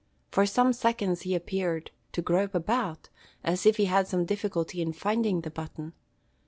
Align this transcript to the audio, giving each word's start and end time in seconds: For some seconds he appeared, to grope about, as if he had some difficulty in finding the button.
For 0.31 0.47
some 0.47 0.73
seconds 0.73 1.21
he 1.21 1.35
appeared, 1.35 1.91
to 2.13 2.23
grope 2.23 2.55
about, 2.55 3.09
as 3.43 3.67
if 3.67 3.77
he 3.77 3.85
had 3.85 4.07
some 4.07 4.25
difficulty 4.25 4.81
in 4.81 4.93
finding 4.93 5.41
the 5.41 5.51
button. 5.51 5.93